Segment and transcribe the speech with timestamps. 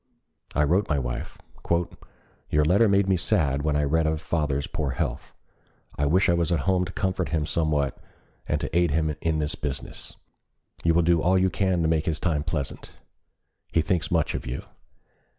[0.55, 1.37] I wrote my wife:
[2.49, 5.35] "Your letter made me sad when I read of father's poor health.
[5.95, 7.99] I wish I was at home to comfort him somewhat
[8.47, 10.17] and to aid him in his business.
[10.83, 12.93] You will do all you can to make his time pleasant.
[13.71, 14.63] He thinks much of you.